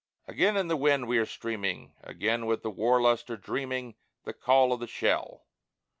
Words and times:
Again 0.27 0.57
in 0.57 0.67
the 0.67 0.75
wind 0.75 1.07
we 1.07 1.19
are 1.19 1.27
streaming, 1.27 1.93
Again 2.01 2.47
with 2.47 2.63
the 2.63 2.71
war 2.71 2.99
lust 2.99 3.29
are 3.29 3.37
dreaming 3.37 3.93
The 4.23 4.33
call 4.33 4.73
of 4.73 4.79
the 4.79 4.87
shell. 4.87 5.45